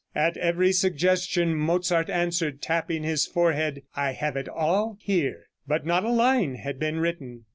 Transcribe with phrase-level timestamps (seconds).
[0.15, 6.03] At every suggestion Mozart answered, tapping his forehead, "I have it all here." But not
[6.03, 7.45] a line had been written.